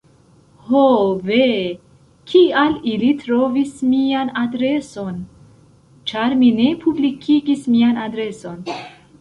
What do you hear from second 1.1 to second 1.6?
ve,